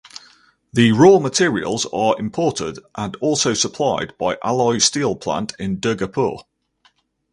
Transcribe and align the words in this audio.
The 0.73 0.93
raw 0.93 1.19
materials 1.19 1.85
are 1.93 2.15
imported 2.17 2.79
and 2.95 3.15
also 3.17 3.53
supplied 3.53 4.17
by 4.17 4.39
Alloy 4.43 4.79
Steel 4.79 5.15
Plant 5.15 5.53
in 5.59 5.79
Durgapur. 5.79 6.41